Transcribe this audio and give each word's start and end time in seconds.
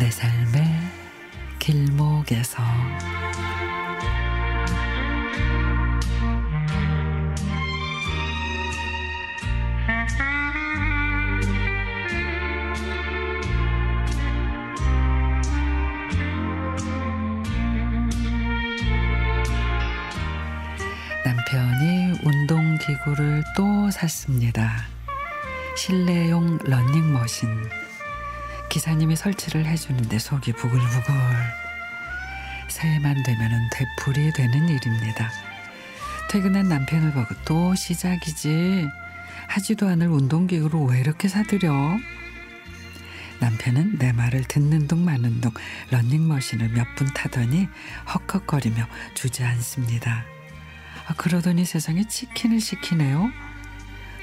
내 0.00 0.10
삶의 0.10 0.64
길목에서 1.58 2.62
남편이 21.26 22.20
운동기구를 22.24 23.44
또 23.54 23.90
샀습니다. 23.90 24.72
실내용 25.76 26.56
러닝머신. 26.64 27.79
기사님이 28.70 29.16
설치를 29.16 29.66
해주는데 29.66 30.18
속이 30.18 30.52
부글부글. 30.52 31.14
새해만 32.68 33.22
되면 33.24 33.68
되풀이 33.72 34.32
되는 34.32 34.68
일입니다. 34.68 35.30
퇴근한 36.30 36.68
남편을 36.68 37.12
보고 37.12 37.34
또 37.44 37.74
시작이지. 37.74 38.86
하지도 39.48 39.88
않을 39.88 40.06
운동기구를 40.06 40.80
왜 40.88 41.00
이렇게 41.00 41.26
사들여? 41.28 41.98
남편은 43.40 43.98
내 43.98 44.12
말을 44.12 44.44
듣는 44.44 44.86
둥 44.86 45.04
마는 45.04 45.40
둥 45.40 45.50
러닝머신을 45.90 46.68
몇 46.68 46.86
분 46.94 47.08
타더니 47.12 47.68
헉헉거리며 48.06 48.86
주저앉습니다. 49.14 50.24
아, 51.08 51.14
그러더니 51.14 51.64
세상에 51.64 52.06
치킨을 52.06 52.60
시키네요. 52.60 53.30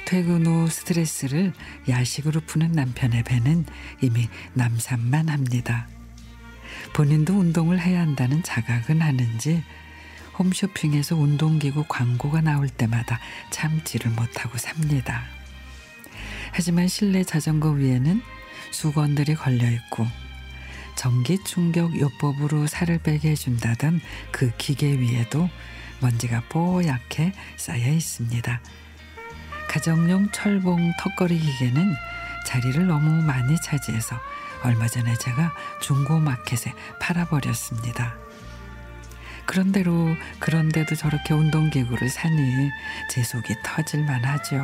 퇴근 0.07 0.45
후 0.45 0.69
스트레스를 0.69 1.51
야식으로 1.89 2.39
푸는 2.39 2.71
남편의 2.71 3.23
배는 3.23 3.65
이미 3.99 4.29
남산만 4.53 5.27
합니다. 5.27 5.89
본인도 6.93 7.37
운동을 7.37 7.81
해야 7.81 7.99
한다는 7.99 8.41
자각은 8.41 9.01
하는지 9.01 9.61
홈쇼핑에서 10.39 11.17
운동기구 11.17 11.83
광고가 11.89 12.39
나올 12.39 12.69
때마다 12.69 13.19
참지를 13.49 14.11
못하고 14.11 14.57
삽니다. 14.57 15.25
하지만 16.53 16.87
실내 16.87 17.25
자전거 17.25 17.71
위에는 17.71 18.21
수건들이 18.71 19.35
걸려 19.35 19.69
있고 19.69 20.07
전기 20.95 21.37
충격 21.43 21.93
요법으로 21.99 22.67
살을 22.67 22.99
빼게 22.99 23.31
해준다던 23.31 23.99
그 24.31 24.55
기계 24.57 24.87
위에도 24.87 25.49
먼지가 25.99 26.43
뽀얗게 26.47 27.33
쌓여 27.57 27.91
있습니다. 27.91 28.61
가정용 29.67 30.31
철봉 30.31 30.93
턱걸이 30.99 31.37
기계는 31.37 31.93
자리를 32.45 32.87
너무 32.87 33.21
많이 33.23 33.59
차지해서 33.61 34.15
얼마 34.63 34.87
전에 34.87 35.13
제가 35.15 35.53
중고 35.81 36.19
마켓에 36.19 36.73
팔아버렸습니다. 36.99 38.15
그런대로 39.45 40.15
그런데도 40.39 40.95
저렇게 40.95 41.33
운동기구를 41.33 42.09
사니 42.09 42.69
제 43.09 43.23
속이 43.23 43.53
터질만 43.63 44.23
하죠. 44.25 44.57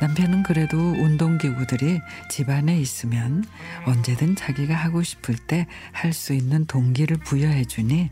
남편은 0.00 0.42
그래도 0.42 0.76
운동기구들이 0.78 2.00
집안에 2.30 2.78
있으면 2.78 3.44
언제든 3.86 4.36
자기가 4.36 4.74
하고 4.74 5.02
싶을 5.02 5.36
때 5.36 5.66
할 5.92 6.12
수 6.12 6.34
있는 6.34 6.66
동기를 6.66 7.16
부여해 7.18 7.64
주니 7.64 8.10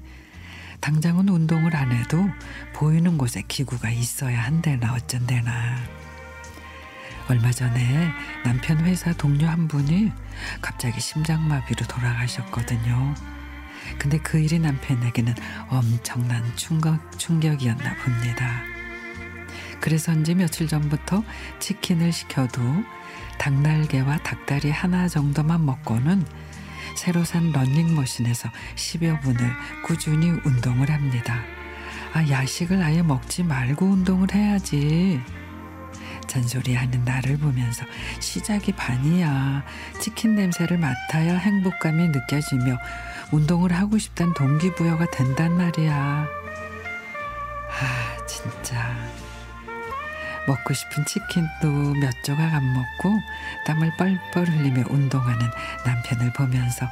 당장은 0.80 1.28
운동을 1.28 1.74
안 1.76 1.92
해도 1.92 2.28
보이는 2.74 3.16
곳에 3.16 3.42
기구가 3.46 3.90
있어야 3.90 4.42
한대나 4.44 4.94
어쩐대나. 4.94 5.76
얼마 7.28 7.50
전에 7.50 8.10
남편 8.44 8.84
회사 8.84 9.12
동료 9.14 9.46
한 9.46 9.66
분이 9.66 10.12
갑자기 10.60 11.00
심장마비로 11.00 11.86
돌아가셨거든요. 11.86 13.14
근데 13.98 14.18
그 14.18 14.38
일이 14.38 14.58
남편에게는 14.58 15.34
엄청난 15.68 16.44
충격, 16.56 17.18
충격이었나 17.18 17.94
봅니다. 17.96 18.62
그래서인지 19.80 20.34
며칠 20.34 20.68
전부터 20.68 21.22
치킨을 21.60 22.12
시켜도 22.12 22.62
닭날개와 23.38 24.18
닭다리 24.18 24.70
하나 24.70 25.08
정도만 25.08 25.64
먹고는 25.64 26.24
새로 26.96 27.24
산 27.24 27.52
런닝머신에서 27.52 28.50
10여 28.76 29.20
분을 29.22 29.50
꾸준히 29.84 30.30
운동을 30.44 30.90
합니다. 30.90 31.42
아, 32.12 32.28
야식을 32.28 32.82
아예 32.82 33.02
먹지 33.02 33.42
말고 33.42 33.86
운동을 33.86 34.32
해야지. 34.32 35.20
잔소리하는 36.26 37.04
나를 37.04 37.36
보면서 37.36 37.84
시작이 38.20 38.72
반이야. 38.72 39.64
치킨 40.00 40.34
냄새를 40.34 40.78
맡아야 40.78 41.36
행복감이 41.36 42.08
느껴지며 42.08 42.78
운동을 43.32 43.72
하고 43.72 43.98
싶단 43.98 44.34
동기부여가 44.34 45.10
된단 45.10 45.56
말이야. 45.56 46.26
아, 47.70 48.26
진짜. 48.26 49.23
먹고 50.46 50.74
싶은 50.74 51.04
치킨도 51.04 51.94
몇 52.00 52.12
조각 52.22 52.52
안 52.52 52.72
먹고 52.72 53.18
땀을 53.66 53.92
뻘뻘 53.96 54.48
흘리며 54.48 54.84
운동하는 54.88 55.50
남편을 55.84 56.32
보면서 56.32 56.86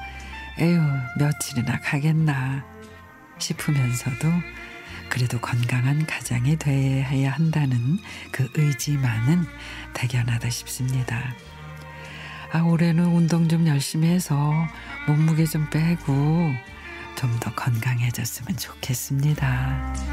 에휴 0.58 0.80
며칠이나 1.18 1.80
가겠나 1.80 2.64
싶으면서도 3.38 4.28
그래도 5.08 5.40
건강한 5.40 6.06
가장이 6.06 6.56
돼야 6.56 7.32
한다는 7.32 7.98
그 8.30 8.48
의지만은 8.54 9.44
대견하다 9.92 10.48
싶습니다. 10.48 11.34
아 12.52 12.60
올해는 12.60 13.04
운동 13.04 13.48
좀 13.48 13.66
열심히 13.66 14.08
해서 14.08 14.52
몸무게 15.06 15.44
좀 15.44 15.68
빼고 15.70 16.54
좀 17.16 17.38
더 17.38 17.54
건강해졌으면 17.54 18.56
좋겠습니다. 18.56 20.11